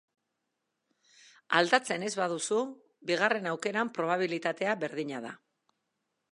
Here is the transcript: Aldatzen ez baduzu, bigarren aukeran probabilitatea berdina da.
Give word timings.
Aldatzen 1.59 2.07
ez 2.07 2.11
baduzu, 2.21 2.59
bigarren 3.11 3.47
aukeran 3.53 3.95
probabilitatea 4.01 4.77
berdina 4.87 5.25
da. 5.31 5.39